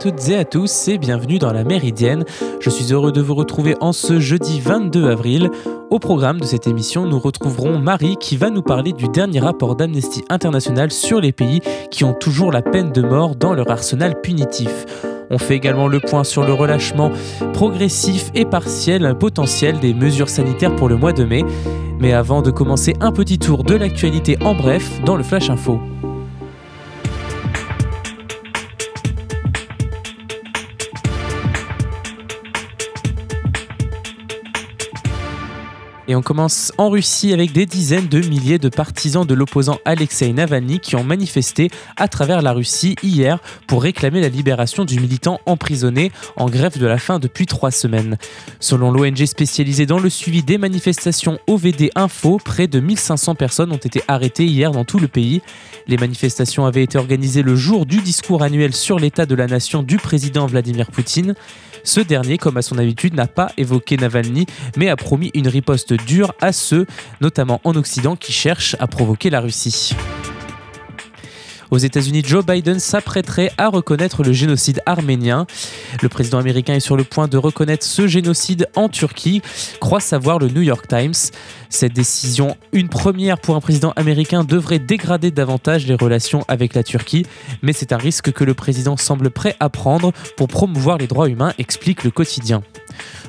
[0.00, 2.24] Toutes et à tous et bienvenue dans la Méridienne.
[2.58, 5.50] Je suis heureux de vous retrouver en ce jeudi 22 avril.
[5.90, 9.76] Au programme de cette émission, nous retrouverons Marie qui va nous parler du dernier rapport
[9.76, 14.18] d'Amnesty International sur les pays qui ont toujours la peine de mort dans leur arsenal
[14.22, 14.86] punitif.
[15.28, 17.12] On fait également le point sur le relâchement
[17.52, 21.44] progressif et partiel potentiel des mesures sanitaires pour le mois de mai.
[22.00, 25.78] Mais avant de commencer, un petit tour de l'actualité en bref dans le Flash Info.
[36.10, 40.32] Et on commence en Russie avec des dizaines de milliers de partisans de l'opposant Alexei
[40.32, 45.38] Navalny qui ont manifesté à travers la Russie hier pour réclamer la libération du militant
[45.46, 48.18] emprisonné en grève de la faim depuis trois semaines.
[48.58, 53.76] Selon l'ONG spécialisée dans le suivi des manifestations OVD Info, près de 1500 personnes ont
[53.76, 55.42] été arrêtées hier dans tout le pays.
[55.86, 59.84] Les manifestations avaient été organisées le jour du discours annuel sur l'état de la nation
[59.84, 61.36] du président Vladimir Poutine.
[61.84, 65.92] Ce dernier, comme à son habitude, n'a pas évoqué Navalny, mais a promis une riposte
[65.92, 66.86] dure à ceux,
[67.20, 69.94] notamment en Occident, qui cherchent à provoquer la Russie.
[71.70, 75.46] Aux États-Unis, Joe Biden s'apprêterait à reconnaître le génocide arménien.
[76.02, 79.40] Le président américain est sur le point de reconnaître ce génocide en Turquie,
[79.80, 81.14] croit savoir le New York Times.
[81.68, 86.82] Cette décision, une première pour un président américain, devrait dégrader davantage les relations avec la
[86.82, 87.24] Turquie,
[87.62, 91.28] mais c'est un risque que le président semble prêt à prendre pour promouvoir les droits
[91.28, 92.62] humains, explique le quotidien.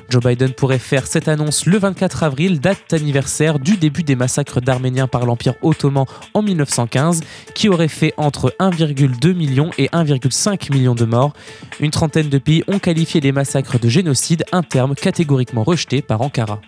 [0.08, 4.60] Joe Biden pourrait faire cette annonce le 24 avril, date anniversaire du début des massacres
[4.60, 7.20] d'Arméniens par l'Empire ottoman en 1915,
[7.54, 11.32] qui aurait fait entre 1,2 million et 1,5 million de morts.
[11.80, 16.20] Une trentaine de pays ont qualifié les massacres de génocide, un terme catégoriquement rejeté par
[16.22, 16.60] Ankara.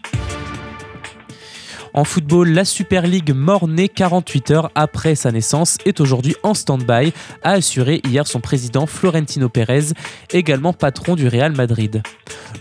[1.97, 7.12] En football, la Super League mort-née 48 heures après sa naissance est aujourd'hui en stand-by,
[7.44, 9.93] a assuré hier son président Florentino Pérez,
[10.33, 12.03] également patron du Real Madrid.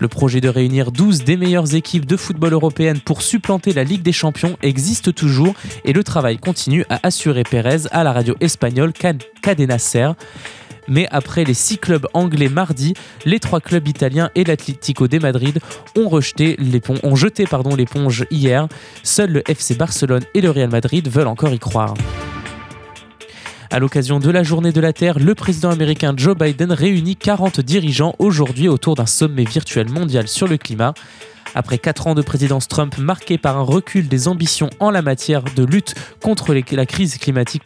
[0.00, 4.02] Le projet de réunir 12 des meilleures équipes de football européennes pour supplanter la Ligue
[4.02, 8.92] des Champions existe toujours et le travail continue, a assuré Pérez à la radio espagnole
[9.42, 10.12] Cadena Ser
[10.88, 15.58] mais après les six clubs anglais mardi, les trois clubs italiens et l'Atlético de Madrid
[15.96, 18.68] ont, jeté l'éponge hier.
[19.02, 21.94] Seuls le FC Barcelone et le Real Madrid veulent encore y croire.
[23.70, 27.60] À l'occasion de la journée de la Terre, le président américain Joe Biden réunit 40
[27.60, 30.94] dirigeants aujourd'hui autour d'un sommet virtuel mondial sur le climat.
[31.54, 35.42] Après 4 ans de présidence Trump marquée par un recul des ambitions en la matière
[35.42, 37.62] de lutte contre la crise climatique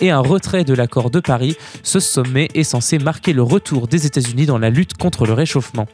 [0.00, 4.06] et un retrait de l'accord de Paris, ce sommet est censé marquer le retour des
[4.06, 5.86] États-Unis dans la lutte contre le réchauffement.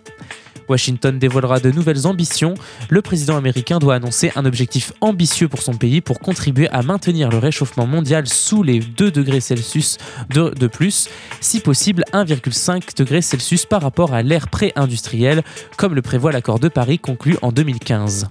[0.68, 2.54] Washington dévoilera de nouvelles ambitions.
[2.88, 7.28] Le président américain doit annoncer un objectif ambitieux pour son pays pour contribuer à maintenir
[7.30, 9.98] le réchauffement mondial sous les 2 degrés Celsius
[10.30, 11.08] de, plus,
[11.40, 15.42] si possible 1,5 degrés Celsius par rapport à l'ère pré-industrielle,
[15.76, 18.28] comme le prévoit l'accord de Paris conclu en 2015.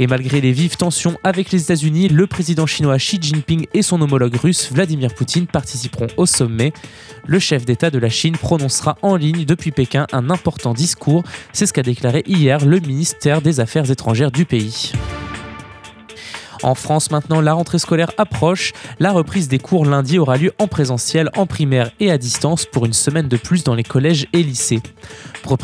[0.00, 4.00] Et malgré les vives tensions avec les États-Unis, le président chinois Xi Jinping et son
[4.00, 6.72] homologue russe Vladimir Poutine participeront au sommet.
[7.26, 11.22] Le chef d'État de la Chine prononcera en ligne depuis Pékin un important discours,
[11.52, 14.92] c'est ce qu'a déclaré hier le ministère des Affaires étrangères du pays.
[16.62, 18.72] En France maintenant, la rentrée scolaire approche.
[18.98, 22.86] La reprise des cours lundi aura lieu en présentiel, en primaire et à distance pour
[22.86, 24.82] une semaine de plus dans les collèges et lycées.
[25.42, 25.56] Pour,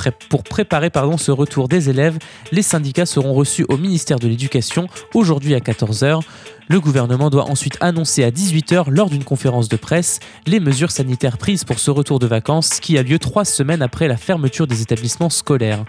[0.42, 2.18] préparer ce retour des élèves,
[2.52, 6.20] les syndicats seront reçus au ministère de l'Éducation aujourd'hui à 14h.
[6.68, 11.38] Le gouvernement doit ensuite annoncer à 18h lors d'une conférence de presse les mesures sanitaires
[11.38, 14.82] prises pour ce retour de vacances qui a lieu trois semaines après la fermeture des
[14.82, 15.84] établissements scolaires.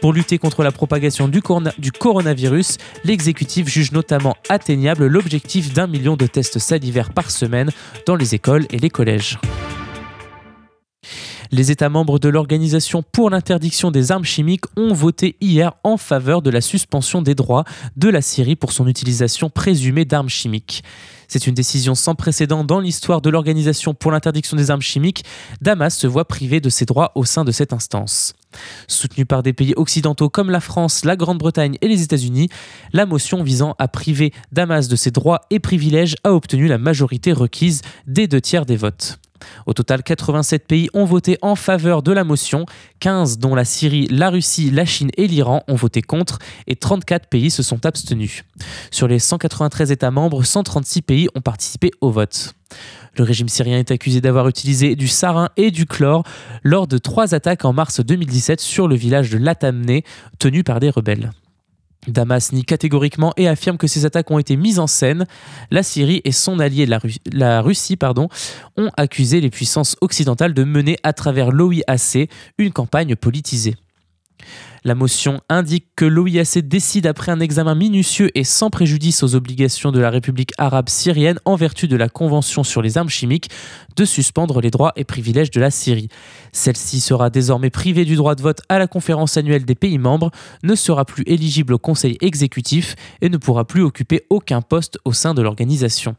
[0.00, 6.26] Pour lutter contre la propagation du, coronavirus, l'exécutif juge notamment atteignable l'objectif d'un million de
[6.26, 7.70] tests salivaires par semaine
[8.06, 9.38] dans les écoles et les collèges.
[11.56, 16.42] Les États membres de l'Organisation pour l'interdiction des armes chimiques ont voté hier en faveur
[16.42, 17.62] de la suspension des droits
[17.96, 20.82] de la Syrie pour son utilisation présumée d'armes chimiques.
[21.28, 25.24] C'est une décision sans précédent dans l'histoire de l'Organisation pour l'interdiction des armes chimiques.
[25.60, 28.32] Damas se voit privé de ses droits au sein de cette instance.
[28.88, 32.48] Soutenue par des pays occidentaux comme la France, la Grande-Bretagne et les États-Unis,
[32.92, 37.32] la motion visant à priver Damas de ses droits et privilèges a obtenu la majorité
[37.32, 39.20] requise des deux tiers des votes.
[39.66, 42.66] Au total, 87 pays ont voté en faveur de la motion,
[43.00, 47.28] 15 dont la Syrie, la Russie, la Chine et l'Iran ont voté contre et 34
[47.28, 48.44] pays se sont abstenus.
[48.90, 52.54] Sur les 193 États membres, 136 pays ont participé au vote.
[53.16, 56.24] Le régime syrien est accusé d'avoir utilisé du sarin et du chlore
[56.62, 60.04] lors de trois attaques en mars 2017 sur le village de Latamné,
[60.38, 61.30] tenu par des rebelles.
[62.08, 65.26] Damas nie catégoriquement et affirme que ces attaques ont été mises en scène.
[65.70, 66.86] La Syrie et son allié
[67.32, 68.28] la, Russie pardon,
[68.76, 72.28] ont accusé les puissances occidentales de mener à travers l'OIAC
[72.58, 73.76] une campagne politisée.
[74.86, 79.92] La motion indique que l'OIAC décide après un examen minutieux et sans préjudice aux obligations
[79.92, 83.48] de la République arabe syrienne en vertu de la Convention sur les armes chimiques
[83.96, 86.08] de suspendre les droits et privilèges de la Syrie.
[86.52, 90.30] Celle-ci sera désormais privée du droit de vote à la conférence annuelle des pays membres,
[90.62, 95.14] ne sera plus éligible au Conseil exécutif et ne pourra plus occuper aucun poste au
[95.14, 96.14] sein de l'organisation.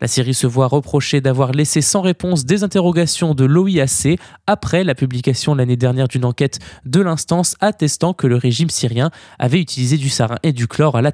[0.00, 4.94] La Syrie se voit reprocher d'avoir laissé sans réponse des interrogations de l'OIAC après la
[4.94, 10.08] publication l'année dernière d'une enquête de l'instance attestant que le régime syrien avait utilisé du
[10.08, 11.12] sarin et du chlore à la.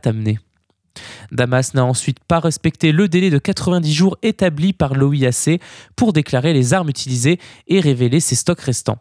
[1.33, 5.61] Damas n'a ensuite pas respecté le délai de 90 jours établi par l'OIAC
[5.97, 7.39] pour déclarer les armes utilisées
[7.69, 8.99] et révéler ses stocks restants.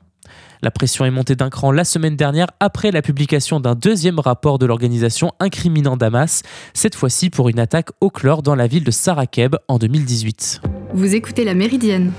[0.64, 4.60] La pression est montée d'un cran la semaine dernière après la publication d'un deuxième rapport
[4.60, 6.42] de l'organisation incriminant Damas,
[6.74, 10.62] cette fois-ci pour une attaque au chlore dans la ville de Sarakeb en 2018.
[10.94, 12.14] Vous écoutez La Méridienne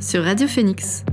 [0.00, 1.04] sur Radio Phoenix.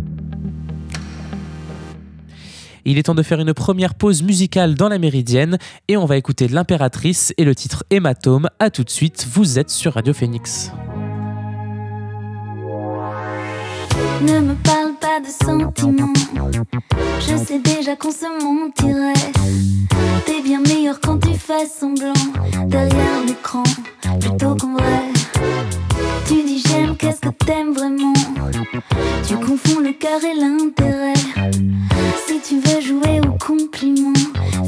[2.86, 5.60] Il est temps de faire une première pause musicale dans la Méridienne
[5.90, 8.50] et on va écouter L'Impératrice et le titre Hématome.
[8.58, 10.72] A tout de suite, vous êtes sur Radio Phoenix.
[14.24, 16.14] Ne me parle pas de sentiments.
[17.20, 19.14] Je sais déjà qu'on se mentirait.
[20.26, 22.14] T'es bien meilleur quand tu fais semblant
[22.68, 23.64] derrière l'écran,
[24.22, 25.12] plutôt qu'en vrai.
[26.28, 28.14] Tu dis j'aime, qu'est-ce que t'aimes vraiment?
[29.28, 31.14] Tu confonds le cœur et l'intérêt.
[32.26, 34.14] Si tu veux jouer au compliment,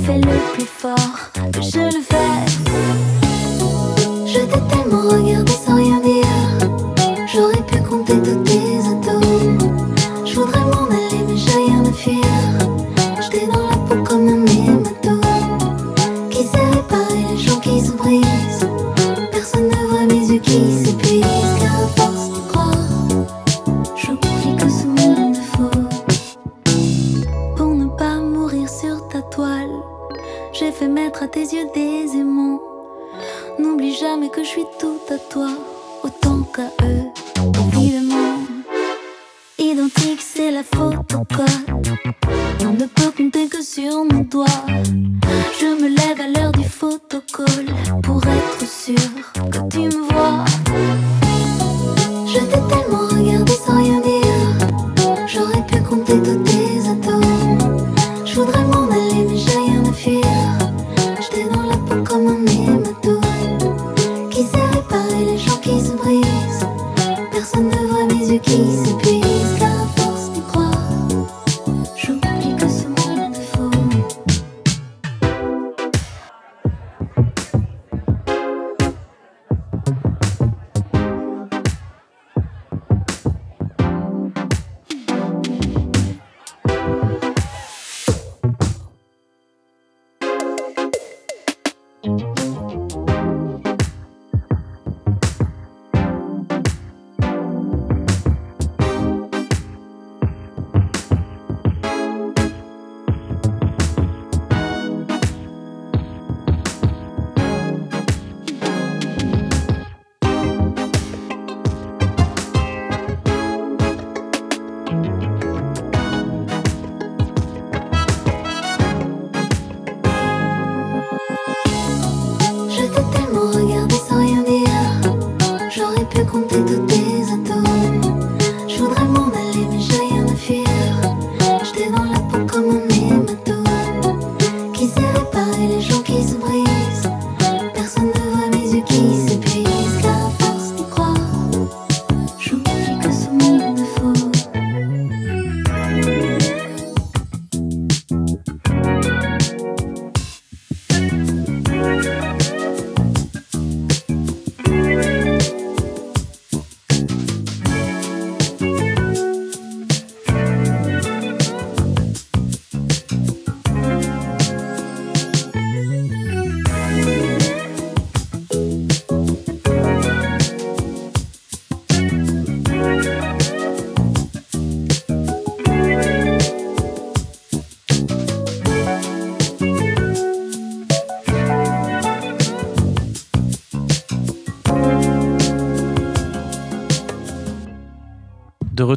[0.06, 2.46] fais-le plus fort que je le fais.
[4.28, 5.55] Je t'ai tellement regardé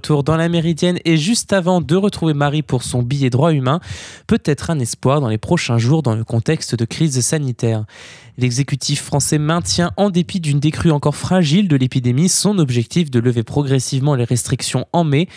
[0.09, 3.81] dans la Méridienne et juste avant de retrouver Marie pour son billet droit humain,
[4.27, 7.85] peut-être un espoir dans les prochains jours dans le contexte de crise sanitaire.
[8.39, 13.43] L'exécutif français maintient, en dépit d'une décrue encore fragile de l'épidémie, son objectif de lever
[13.43, 15.29] progressivement les restrictions en mai.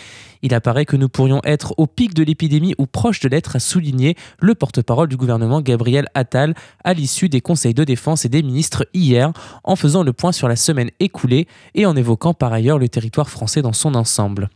[0.42, 3.58] Il apparaît que nous pourrions être au pic de l'épidémie ou proche de l'être, a
[3.58, 8.42] souligné le porte-parole du gouvernement Gabriel Attal à l'issue des conseils de défense et des
[8.42, 9.32] ministres hier,
[9.64, 13.30] en faisant le point sur la semaine écoulée et en évoquant par ailleurs le territoire
[13.30, 14.48] français dans son ensemble.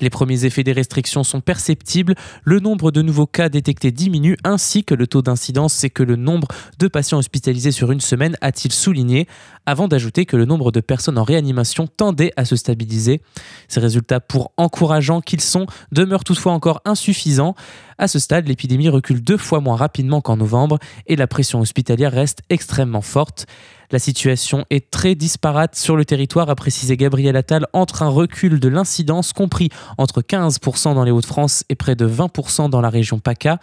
[0.00, 4.84] Les premiers effets des restrictions sont perceptibles, le nombre de nouveaux cas détectés diminue ainsi
[4.84, 8.72] que le taux d'incidence et que le nombre de patients hospitalisés sur une semaine, a-t-il
[8.72, 9.26] souligné,
[9.66, 13.20] avant d'ajouter que le nombre de personnes en réanimation tendait à se stabiliser.
[13.68, 17.54] Ces résultats, pour encourageants qu'ils sont, demeurent toutefois encore insuffisants.
[17.98, 22.12] À ce stade, l'épidémie recule deux fois moins rapidement qu'en novembre et la pression hospitalière
[22.12, 23.46] reste extrêmement forte.
[23.90, 28.60] La situation est très disparate sur le territoire, a précisé Gabriel Attal, entre un recul
[28.60, 33.18] de l'incidence compris entre 15% dans les Hauts-de-France et près de 20% dans la région
[33.18, 33.58] PACA.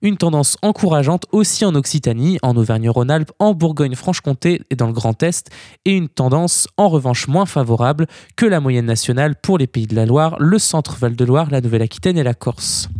[0.00, 5.50] Une tendance encourageante aussi en Occitanie, en Auvergne-Rhône-Alpes, en Bourgogne-Franche-Comté et dans le Grand Est,
[5.84, 9.96] et une tendance en revanche moins favorable que la moyenne nationale pour les pays de
[9.96, 12.90] la Loire, le centre Val-de-Loire, la Nouvelle-Aquitaine et la Corse.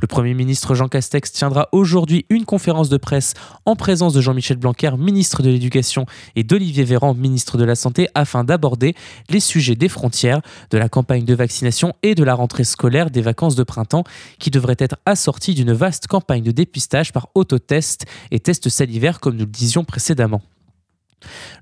[0.00, 3.34] Le Premier ministre Jean Castex tiendra aujourd'hui une conférence de presse
[3.64, 6.06] en présence de Jean-Michel Blanquer, ministre de l'Éducation,
[6.36, 8.94] et d'Olivier Véran, ministre de la Santé, afin d'aborder
[9.28, 13.22] les sujets des frontières, de la campagne de vaccination et de la rentrée scolaire des
[13.22, 14.04] vacances de printemps,
[14.38, 19.34] qui devrait être assortie d'une vaste campagne de dépistage par autotest et tests salivaires, comme
[19.34, 20.42] nous le disions précédemment.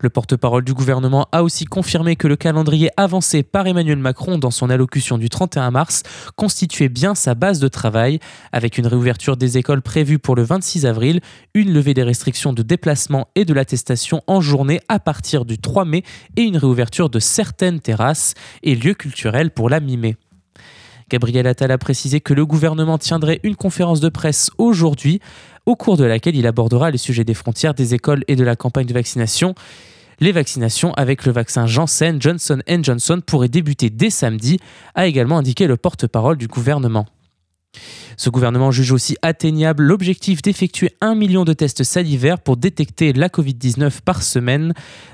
[0.01, 4.51] Le porte-parole du gouvernement a aussi confirmé que le calendrier avancé par Emmanuel Macron dans
[4.51, 6.03] son allocution du 31 mars
[6.37, 8.19] constituait bien sa base de travail,
[8.53, 11.21] avec une réouverture des écoles prévue pour le 26 avril,
[11.55, 15.85] une levée des restrictions de déplacement et de l'attestation en journée à partir du 3
[15.85, 16.03] mai
[16.37, 20.17] et une réouverture de certaines terrasses et lieux culturels pour la mi-mai.
[21.09, 25.21] Gabriel Attal a précisé que le gouvernement tiendrait une conférence de presse aujourd'hui
[25.67, 28.57] au cours de laquelle il abordera les sujets des frontières, des écoles et de la
[28.57, 29.55] campagne de vaccination.
[30.19, 34.59] Les vaccinations avec le vaccin Janssen Johnson Johnson pourraient débuter dès samedi,
[34.95, 37.07] a également indiqué le porte-parole du gouvernement.
[38.17, 43.29] Ce gouvernement juge aussi atteignable l'objectif d'effectuer un million de tests salivaires pour détecter la
[43.29, 44.73] Covid-19 par semaine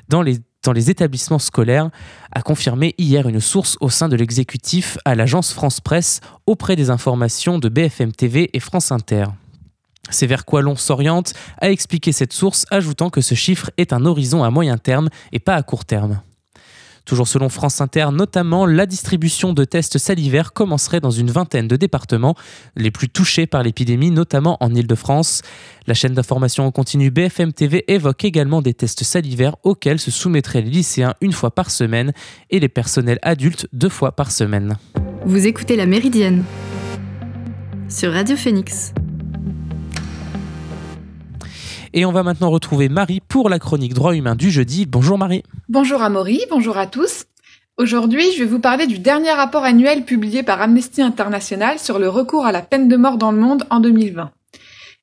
[0.08, 1.90] dans les, établissements scolaires,
[2.30, 6.90] a confirmé hier une source au sein de l'exécutif à l'agence France Presse auprès des
[6.90, 9.24] informations de BFM TV et France Inter.
[10.10, 14.04] C'est vers quoi l'on s'oriente, a expliqué cette source, ajoutant que ce chiffre est un
[14.04, 16.20] horizon à moyen terme et pas à court terme.
[17.04, 21.74] Toujours selon France Inter, notamment, la distribution de tests salivaires commencerait dans une vingtaine de
[21.74, 22.36] départements
[22.76, 25.42] les plus touchés par l'épidémie, notamment en Ile-de-France.
[25.86, 30.62] La chaîne d'information en continu BFM TV évoque également des tests salivaires auxquels se soumettraient
[30.62, 32.12] les lycéens une fois par semaine
[32.50, 34.76] et les personnels adultes deux fois par semaine.
[35.26, 36.44] Vous écoutez La Méridienne
[37.88, 38.94] sur Radio Phoenix.
[41.94, 44.86] Et on va maintenant retrouver Marie pour la chronique droit humain du jeudi.
[44.86, 45.42] Bonjour Marie.
[45.68, 47.26] Bonjour Amaury, bonjour à tous.
[47.76, 52.08] Aujourd'hui, je vais vous parler du dernier rapport annuel publié par Amnesty International sur le
[52.08, 54.30] recours à la peine de mort dans le monde en 2020.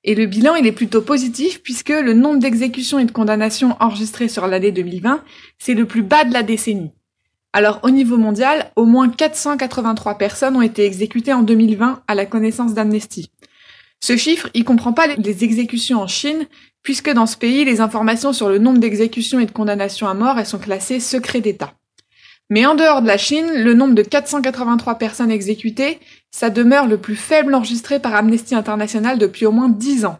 [0.03, 4.27] Et le bilan, il est plutôt positif puisque le nombre d'exécutions et de condamnations enregistrées
[4.27, 5.21] sur l'année 2020,
[5.59, 6.91] c'est le plus bas de la décennie.
[7.53, 12.25] Alors au niveau mondial, au moins 483 personnes ont été exécutées en 2020 à la
[12.25, 13.29] connaissance d'Amnesty.
[14.01, 16.47] Ce chiffre, il comprend pas les exécutions en Chine,
[16.83, 20.39] puisque dans ce pays, les informations sur le nombre d'exécutions et de condamnations à mort,
[20.39, 21.73] elles sont classées secret d'État.
[22.49, 25.99] Mais en dehors de la Chine, le nombre de 483 personnes exécutées,
[26.31, 30.19] ça demeure le plus faible enregistré par Amnesty International depuis au moins 10 ans.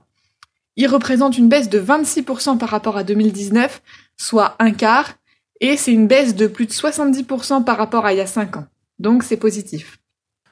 [0.75, 3.81] Il représente une baisse de 26% par rapport à 2019,
[4.15, 5.15] soit un quart,
[5.59, 8.57] et c'est une baisse de plus de 70% par rapport à il y a 5
[8.57, 8.65] ans.
[8.99, 9.98] Donc c'est positif.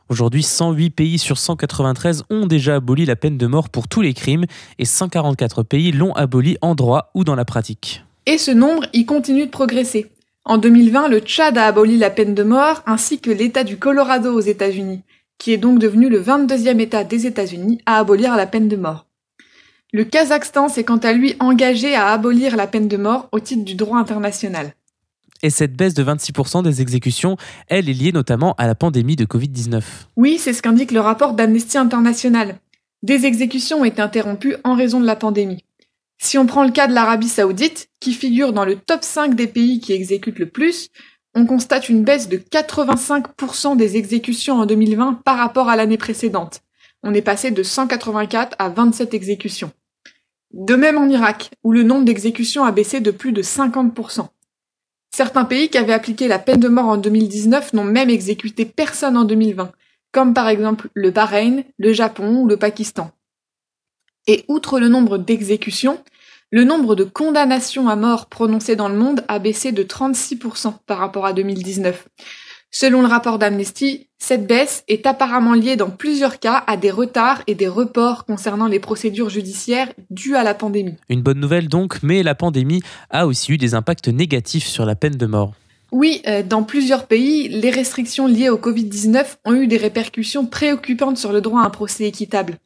[0.10, 4.14] Aujourd'hui, 108 pays sur 193 ont déjà aboli la peine de mort pour tous les
[4.14, 4.46] crimes
[4.80, 8.04] et 144 pays l'ont aboli en droit ou dans la pratique.
[8.26, 10.12] Et ce nombre, y continue de progresser.
[10.46, 14.34] En 2020, le Tchad a aboli la peine de mort ainsi que l'État du Colorado
[14.34, 15.02] aux États-Unis,
[15.38, 19.08] qui est donc devenu le 22e État des États-Unis à abolir la peine de mort.
[19.92, 23.66] Le Kazakhstan s'est quant à lui engagé à abolir la peine de mort au titre
[23.66, 24.74] du droit international.
[25.44, 29.26] Et cette baisse de 26% des exécutions, elle est liée notamment à la pandémie de
[29.26, 29.84] Covid-19.
[30.16, 32.60] Oui, c'est ce qu'indique le rapport d'Amnesty International.
[33.04, 35.64] Des exécutions ont été interrompues en raison de la pandémie.
[36.20, 39.48] Si on prend le cas de l'Arabie saoudite, qui figure dans le top 5 des
[39.48, 40.90] pays qui exécutent le plus,
[41.36, 46.62] on constate une baisse de 85% des exécutions en 2020 par rapport à l'année précédente.
[47.04, 49.72] On est passé de 184 à 27 exécutions.
[50.54, 54.28] De même en Irak, où le nombre d'exécutions a baissé de plus de 50%.
[55.18, 59.18] Certains pays qui avaient appliqué la peine de mort en 2019 n'ont même exécuté personne
[59.18, 59.72] en 2020,
[60.12, 63.10] comme par exemple le Bahreïn, le Japon ou le Pakistan.
[64.28, 65.98] Et outre le nombre d'exécutions,
[66.52, 71.00] le nombre de condamnations à mort prononcées dans le monde a baissé de 36% par
[71.00, 72.08] rapport à 2019.
[72.72, 77.42] Selon le rapport d'Amnesty, cette baisse est apparemment liée dans plusieurs cas à des retards
[77.48, 80.96] et des reports concernant les procédures judiciaires dues à la pandémie.
[81.10, 84.96] Une bonne nouvelle donc, mais la pandémie a aussi eu des impacts négatifs sur la
[84.96, 85.54] peine de mort.
[85.94, 91.18] Oui, euh, dans plusieurs pays, les restrictions liées au Covid-19 ont eu des répercussions préoccupantes
[91.18, 92.58] sur le droit à un procès équitable.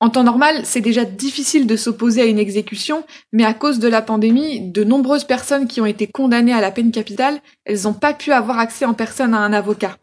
[0.00, 3.88] En temps normal, c'est déjà difficile de s'opposer à une exécution, mais à cause de
[3.88, 7.94] la pandémie, de nombreuses personnes qui ont été condamnées à la peine capitale, elles n'ont
[7.94, 9.96] pas pu avoir accès en personne à un avocat.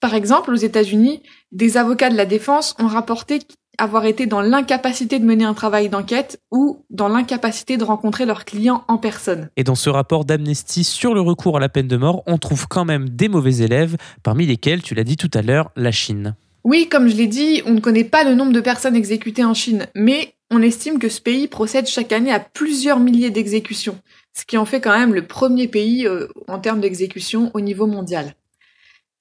[0.00, 3.40] Par exemple, aux États-Unis, des avocats de la défense ont rapporté
[3.78, 8.44] avoir été dans l'incapacité de mener un travail d'enquête ou dans l'incapacité de rencontrer leurs
[8.44, 9.50] clients en personne.
[9.56, 12.66] Et dans ce rapport d'Amnesty sur le recours à la peine de mort, on trouve
[12.66, 16.34] quand même des mauvais élèves, parmi lesquels, tu l'as dit tout à l'heure, la Chine.
[16.68, 19.54] Oui, comme je l'ai dit, on ne connaît pas le nombre de personnes exécutées en
[19.54, 23.98] Chine, mais on estime que ce pays procède chaque année à plusieurs milliers d'exécutions,
[24.36, 27.86] ce qui en fait quand même le premier pays euh, en termes d'exécution au niveau
[27.86, 28.34] mondial.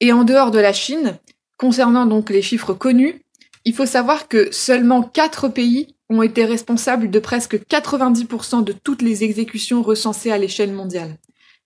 [0.02, 1.18] Et en dehors de la Chine,
[1.56, 3.24] concernant donc les chiffres connus,
[3.64, 9.02] il faut savoir que seulement 4 pays ont été responsables de presque 90% de toutes
[9.02, 11.16] les exécutions recensées à l'échelle mondiale.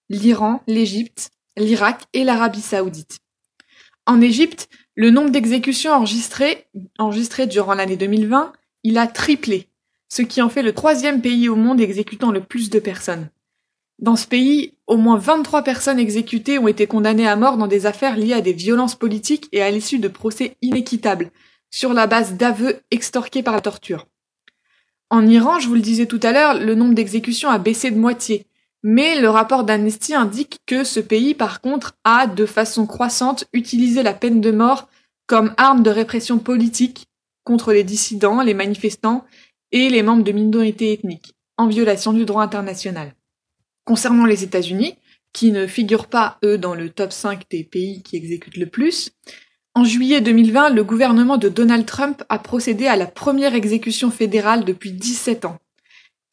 [0.09, 3.17] L'Iran, l'Égypte, l'Irak et l'Arabie saoudite.
[4.05, 4.67] En Égypte,
[5.01, 8.53] le nombre d'exécutions enregistrées, durant l'année 2020,
[8.83, 9.67] il a triplé,
[10.09, 13.29] ce qui en fait le troisième pays au monde exécutant le plus de personnes.
[13.97, 17.87] Dans ce pays, au moins 23 personnes exécutées ont été condamnées à mort dans des
[17.87, 21.31] affaires liées à des violences politiques et à l'issue de procès inéquitables,
[21.71, 24.05] sur la base d'aveux extorqués par la torture.
[25.09, 27.97] En Iran, je vous le disais tout à l'heure, le nombre d'exécutions a baissé de
[27.97, 28.45] moitié,
[28.83, 34.03] mais le rapport d'Amnesty indique que ce pays, par contre, a de façon croissante utilisé
[34.03, 34.87] la peine de mort
[35.31, 37.07] comme arme de répression politique
[37.45, 39.23] contre les dissidents, les manifestants
[39.71, 43.15] et les membres de minorités ethniques, en violation du droit international.
[43.85, 44.95] Concernant les États-Unis,
[45.31, 49.11] qui ne figurent pas, eux, dans le top 5 des pays qui exécutent le plus,
[49.73, 54.65] en juillet 2020, le gouvernement de Donald Trump a procédé à la première exécution fédérale
[54.65, 55.59] depuis 17 ans.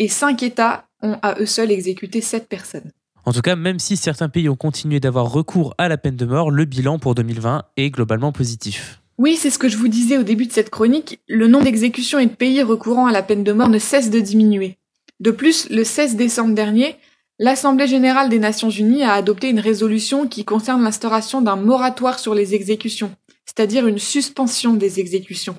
[0.00, 2.90] Et cinq États ont à eux seuls exécuté sept personnes.
[3.28, 6.24] En tout cas, même si certains pays ont continué d'avoir recours à la peine de
[6.24, 9.02] mort, le bilan pour 2020 est globalement positif.
[9.18, 12.18] Oui, c'est ce que je vous disais au début de cette chronique, le nombre d'exécutions
[12.18, 14.78] et de pays recourant à la peine de mort ne cesse de diminuer.
[15.20, 16.96] De plus, le 16 décembre dernier,
[17.38, 22.34] l'Assemblée générale des Nations unies a adopté une résolution qui concerne l'instauration d'un moratoire sur
[22.34, 23.14] les exécutions,
[23.44, 25.56] c'est-à-dire une suspension des exécutions.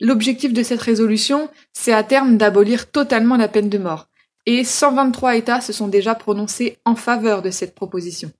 [0.00, 4.08] L'objectif de cette résolution, c'est à terme d'abolir totalement la peine de mort
[4.46, 8.30] et 123 États se sont déjà prononcés en faveur de cette proposition.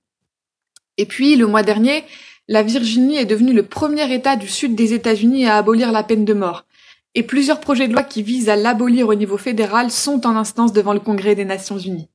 [0.97, 2.03] Et puis, le mois dernier,
[2.47, 6.25] la Virginie est devenue le premier État du sud des États-Unis à abolir la peine
[6.25, 6.65] de mort.
[7.13, 10.71] Et plusieurs projets de loi qui visent à l'abolir au niveau fédéral sont en instance
[10.71, 12.09] devant le Congrès des Nations Unies.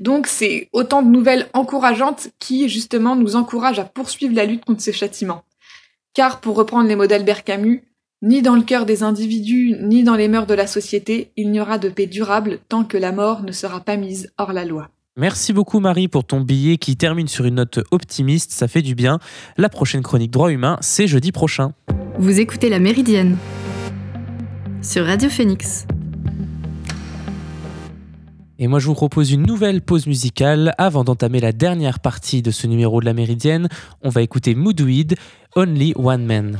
[0.00, 4.82] Donc c'est autant de nouvelles encourageantes qui, justement, nous encouragent à poursuivre la lutte contre
[4.82, 5.44] ce châtiment.
[6.14, 7.84] Car, pour reprendre les mots d'Albert Camus,
[8.22, 11.60] ni dans le cœur des individus, ni dans les mœurs de la société, il n'y
[11.60, 14.88] aura de paix durable tant que la mort ne sera pas mise hors la loi.
[15.16, 18.94] Merci beaucoup Marie pour ton billet qui termine sur une note optimiste, ça fait du
[18.94, 19.18] bien.
[19.56, 21.72] La prochaine chronique droit humain, c'est jeudi prochain.
[22.18, 23.36] Vous écoutez La Méridienne
[24.82, 25.86] sur Radio Phoenix.
[28.58, 30.74] Et moi je vous propose une nouvelle pause musicale.
[30.76, 33.68] Avant d'entamer la dernière partie de ce numéro de La Méridienne,
[34.02, 35.16] on va écouter Moodweed,
[35.56, 36.58] Only One Man.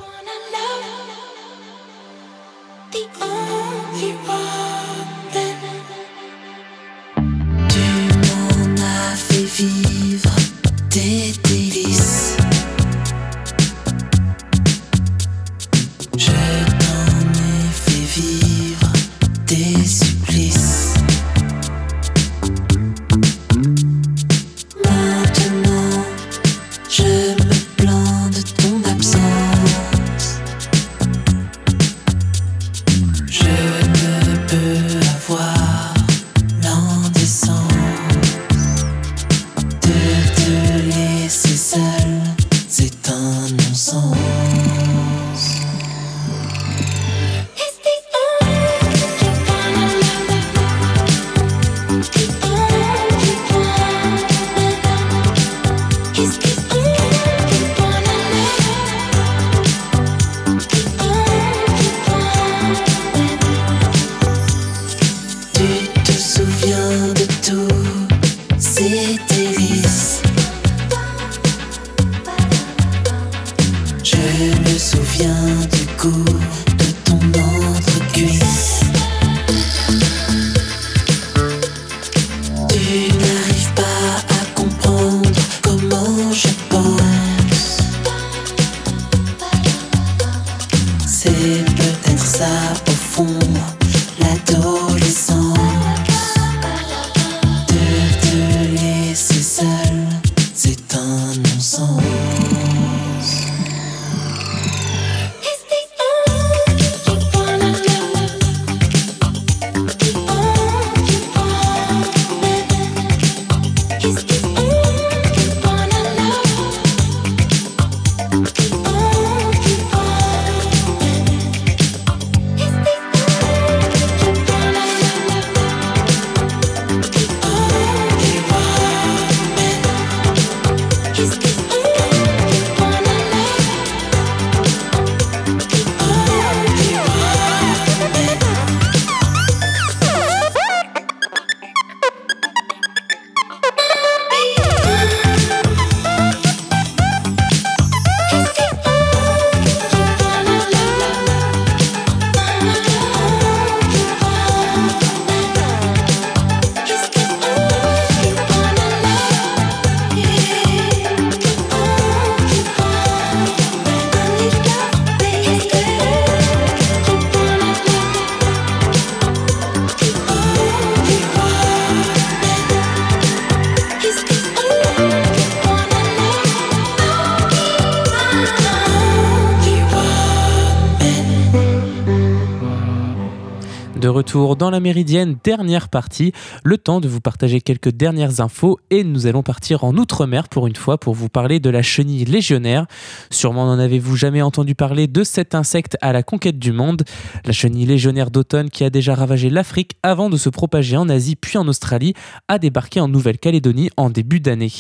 [184.57, 186.33] Dans la Méridienne, dernière partie,
[186.65, 190.67] le temps de vous partager quelques dernières infos et nous allons partir en Outre-mer pour
[190.67, 192.87] une fois pour vous parler de la chenille légionnaire.
[193.31, 197.03] Sûrement n'en avez-vous jamais entendu parler de cet insecte à la conquête du monde,
[197.45, 201.37] la chenille légionnaire d'automne qui a déjà ravagé l'Afrique avant de se propager en Asie
[201.37, 202.15] puis en Australie,
[202.49, 204.73] a débarqué en Nouvelle-Calédonie en début d'année.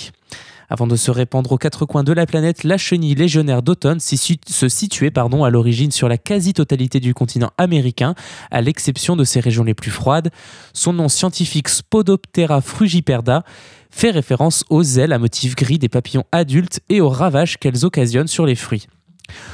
[0.73, 4.69] Avant de se répandre aux quatre coins de la planète, la chenille légionnaire d'automne se
[4.69, 8.15] situait pardon, à l'origine sur la quasi-totalité du continent américain,
[8.53, 10.31] à l'exception de ses régions les plus froides.
[10.73, 13.43] Son nom scientifique Spodoptera frugiperda
[13.91, 18.29] fait référence aux ailes à motifs gris des papillons adultes et aux ravages qu'elles occasionnent
[18.29, 18.87] sur les fruits.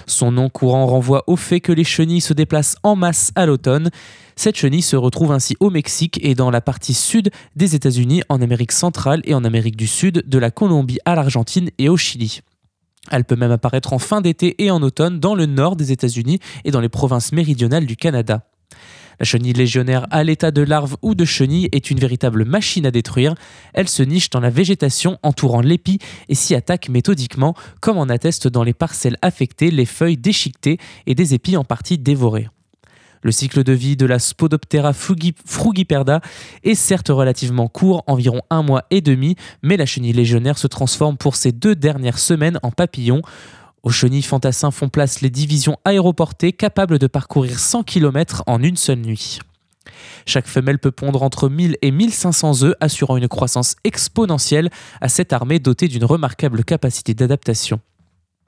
[0.06, 3.90] Son nom courant renvoie au fait que les chenilles se déplacent en masse à l'automne.
[4.36, 8.42] Cette chenille se retrouve ainsi au Mexique et dans la partie sud des États-Unis, en
[8.42, 12.40] Amérique centrale et en Amérique du Sud, de la Colombie à l'Argentine et au Chili.
[13.10, 16.40] Elle peut même apparaître en fin d'été et en automne dans le nord des États-Unis
[16.64, 18.42] et dans les provinces méridionales du Canada.
[19.18, 22.90] La chenille légionnaire à l'état de larve ou de chenille est une véritable machine à
[22.90, 23.34] détruire.
[23.72, 25.98] Elle se niche dans la végétation entourant l'épi
[26.28, 31.14] et s'y attaque méthodiquement, comme en attestent dans les parcelles affectées les feuilles déchiquetées et
[31.14, 32.48] des épis en partie dévorés.
[33.22, 36.20] Le cycle de vie de la Spodoptera frugiperda
[36.62, 41.16] est certes relativement court, environ un mois et demi, mais la chenille légionnaire se transforme
[41.16, 43.22] pour ces deux dernières semaines en papillon.
[43.86, 48.76] Aux chenilles fantassins font place les divisions aéroportées capables de parcourir 100 km en une
[48.76, 49.38] seule nuit.
[50.26, 54.70] Chaque femelle peut pondre entre 1000 et 1500 œufs, assurant une croissance exponentielle
[55.00, 57.78] à cette armée dotée d'une remarquable capacité d'adaptation.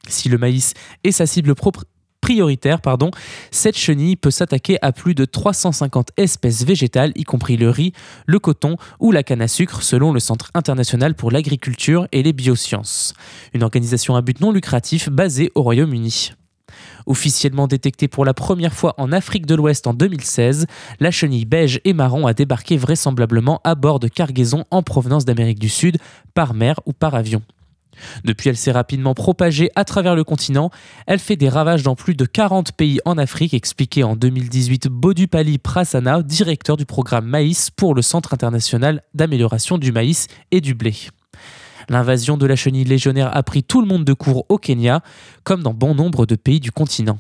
[0.08, 0.74] Si le maïs
[1.04, 1.84] est sa cible propre
[2.20, 3.10] prioritaire, pardon,
[3.50, 7.92] cette chenille peut s'attaquer à plus de 350 espèces végétales, y compris le riz,
[8.26, 12.32] le coton ou la canne à sucre, selon le Centre international pour l'agriculture et les
[12.32, 13.14] biosciences,
[13.54, 16.32] une organisation à but non lucratif basée au Royaume-Uni.
[17.06, 20.66] Officiellement détectée pour la première fois en Afrique de l'Ouest en 2016,
[21.00, 25.58] la chenille beige et marron a débarqué vraisemblablement à bord de cargaisons en provenance d'Amérique
[25.58, 25.98] du Sud,
[26.34, 27.42] par mer ou par avion.
[28.24, 30.70] Depuis, elle s'est rapidement propagée à travers le continent.
[31.06, 35.58] Elle fait des ravages dans plus de 40 pays en Afrique, expliqué en 2018 Bodupali
[35.58, 40.94] Prasanna, directeur du programme Maïs pour le Centre international d'amélioration du maïs et du blé.
[41.88, 45.02] L'invasion de la chenille légionnaire a pris tout le monde de court au Kenya,
[45.44, 47.18] comme dans bon nombre de pays du continent.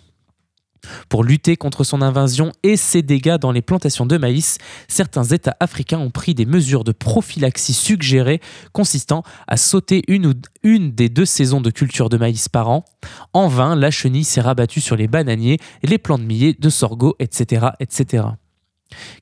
[1.08, 5.56] Pour lutter contre son invasion et ses dégâts dans les plantations de maïs, certains États
[5.60, 8.40] africains ont pris des mesures de prophylaxie suggérées
[8.72, 12.84] consistant à sauter une ou une des deux saisons de culture de maïs par an.
[13.32, 17.16] En vain, la chenille s'est rabattue sur les bananiers, les plants de millet, de sorgho,
[17.18, 18.24] etc., etc.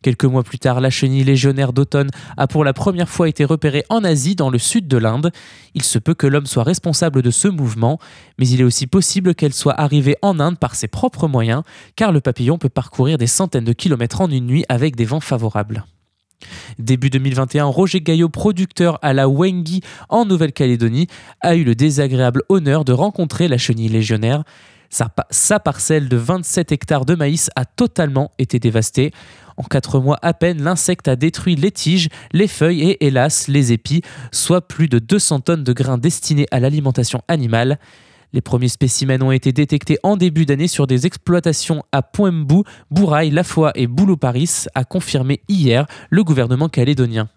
[0.02, 3.84] Quelques mois plus tard, la chenille légionnaire d'automne a pour la première fois été repérée
[3.88, 5.32] en Asie, dans le sud de l'Inde.
[5.74, 7.98] Il se peut que l'homme soit responsable de ce mouvement,
[8.38, 11.62] mais il est aussi possible qu'elle soit arrivée en Inde par ses propres moyens,
[11.96, 15.20] car le papillon peut parcourir des centaines de kilomètres en une nuit avec des vents
[15.20, 15.84] favorables.
[16.78, 21.06] Début 2021, Roger Gaillot, producteur à la Wengi en Nouvelle-Calédonie,
[21.40, 24.44] a eu le désagréable honneur de rencontrer la chenille légionnaire.
[24.90, 29.10] Sa, parcelle de 27 hectares de maïs a totalement été dévastée.
[29.56, 33.72] En quatre mois à peine, l'insecte a détruit les tiges, les feuilles et hélas les
[33.72, 37.78] épis, soit plus de 200 tonnes de grains destinés à l'alimentation animale.
[38.32, 43.30] Les premiers spécimens ont été détectés en début d'année sur des exploitations à Poimbou, Bourail,
[43.30, 47.28] Lafoy et Boulot-Paris, a confirmé hier le gouvernement calédonien.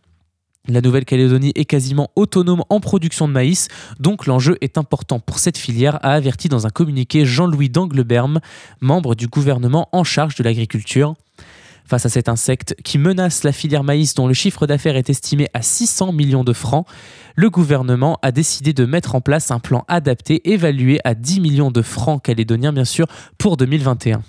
[0.67, 5.57] La Nouvelle-Calédonie est quasiment autonome en production de maïs, donc l'enjeu est important pour cette
[5.57, 8.39] filière, a averti dans un communiqué Jean-Louis Dangleberme,
[8.81, 11.15] membre du gouvernement en charge de l'agriculture.
[11.89, 15.47] Face à cet insecte qui menace la filière maïs dont le chiffre d'affaires est estimé
[15.55, 16.85] à 600 millions de francs,
[17.35, 21.71] le gouvernement a décidé de mettre en place un plan adapté évalué à 10 millions
[21.71, 23.07] de francs calédoniens bien sûr
[23.39, 24.21] pour 2021.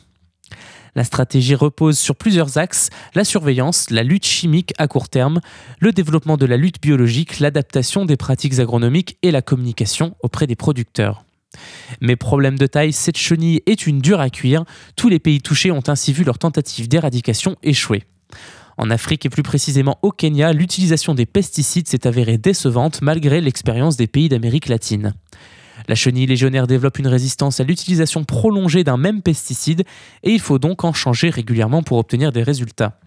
[0.94, 5.42] La stratégie repose sur plusieurs axes, la surveillance, la lutte chimique à court terme,
[5.80, 10.56] le développement de la lutte biologique, l'adaptation des pratiques agronomiques et la communication auprès des
[10.56, 11.26] producteurs.
[12.00, 14.64] Mais problème de taille, cette chenille est une dure à cuire.
[14.96, 18.04] Tous les pays touchés ont ainsi vu leur tentative d'éradication échouer.
[18.78, 23.96] En Afrique et plus précisément au Kenya, l'utilisation des pesticides s'est avérée décevante malgré l'expérience
[23.96, 25.14] des pays d'Amérique latine.
[25.88, 29.84] La chenille légionnaire développe une résistance à l'utilisation prolongée d'un même pesticide
[30.22, 32.98] et il faut donc en changer régulièrement pour obtenir des résultats.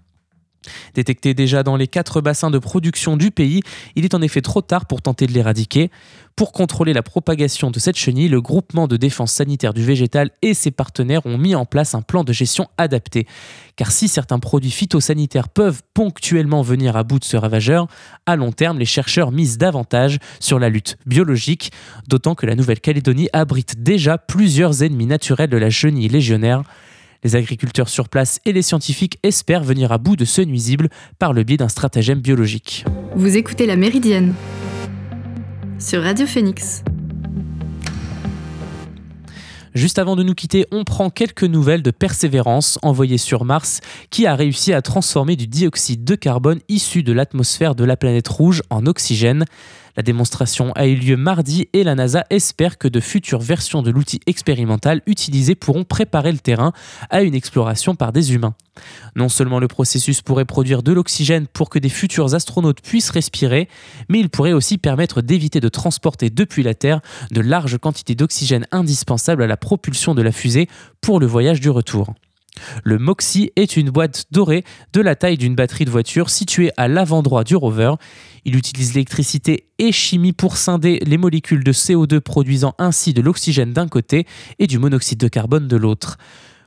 [0.94, 3.62] Détecté déjà dans les quatre bassins de production du pays,
[3.96, 5.92] il est en effet trop tard pour tenter de l'éradiquer.
[6.36, 10.56] Pour contrôler la propagation de cette chenille, le groupement de défense sanitaire du végétal et
[10.56, 13.28] ses partenaires ont mis en place un plan de gestion adapté.
[13.76, 17.88] Car si certains produits phytosanitaires peuvent ponctuellement venir à bout de ce ravageur,
[18.26, 21.72] à long terme, les chercheurs misent davantage sur la lutte biologique,
[22.08, 26.64] d'autant que la Nouvelle-Calédonie abrite déjà plusieurs ennemis naturels de la chenille légionnaire.
[27.24, 31.32] Les agriculteurs sur place et les scientifiques espèrent venir à bout de ce nuisible par
[31.34, 32.86] le biais d'un stratagème biologique.
[33.16, 34.34] Vous écoutez La Méridienne
[35.80, 36.84] sur Radio Phoenix.
[39.74, 43.80] Juste avant de nous quitter, on prend quelques nouvelles de Persévérance envoyée sur Mars
[44.12, 48.28] qui a réussi à transformer du dioxyde de carbone issu de l'atmosphère de la planète
[48.28, 49.46] rouge en oxygène.
[49.96, 53.92] La démonstration a eu lieu mardi et la NASA espère que de futures versions de
[53.92, 56.74] l'outil expérimental utilisé pourront préparer le terrain
[57.12, 58.56] à une exploration par des humains.
[59.16, 63.70] Non seulement le processus pourrait produire de l'oxygène pour que des futurs astronautes puissent respirer,
[64.10, 67.02] mais il pourrait aussi permettre d'éviter de transporter depuis la Terre
[67.32, 70.68] de larges quantités d'oxygène indispensables à la propulsion de la fusée
[71.02, 72.14] pour le voyage du retour.
[72.84, 74.64] Le MOXIE est une boîte dorée
[74.94, 77.94] de la taille d'une batterie de voiture située à l'avant-droit du rover.
[78.46, 83.74] Il utilise l'électricité et chimie pour scinder les molécules de CO2 produisant ainsi de l'oxygène
[83.74, 84.26] d'un côté
[84.60, 86.18] et du monoxyde de carbone de l'autre.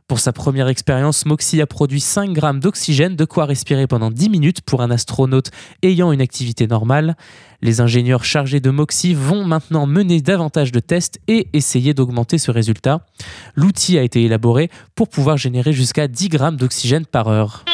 [0.08, 4.30] Pour sa première expérience, Moxie a produit 5 grammes d'oxygène, de quoi respirer pendant 10
[4.30, 5.50] minutes pour un astronaute
[5.82, 7.16] ayant une activité normale.
[7.60, 12.52] Les ingénieurs chargés de Moxie vont maintenant mener davantage de tests et essayer d'augmenter ce
[12.52, 13.04] résultat.
[13.56, 17.64] L'outil a été élaboré pour pouvoir générer jusqu'à 10 grammes d'oxygène par heure.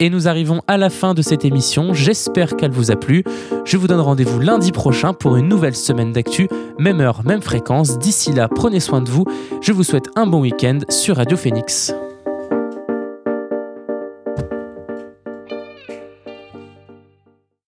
[0.00, 1.92] Et nous arrivons à la fin de cette émission.
[1.92, 3.24] J'espère qu'elle vous a plu.
[3.64, 7.98] Je vous donne rendez-vous lundi prochain pour une nouvelle semaine d'actu, même heure, même fréquence.
[7.98, 9.24] D'ici là, prenez soin de vous.
[9.60, 11.92] Je vous souhaite un bon week-end sur Radio Phoenix.